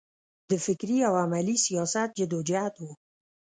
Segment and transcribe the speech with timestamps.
[0.49, 2.83] د فکري او عملي سیاست جدوجهد و.